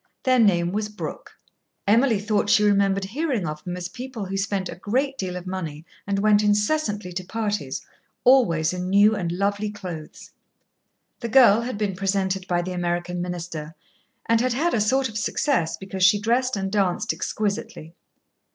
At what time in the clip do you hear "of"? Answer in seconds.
3.45-3.63, 5.35-5.45, 15.07-15.19